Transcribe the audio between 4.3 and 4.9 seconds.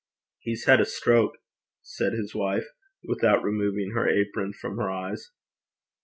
from her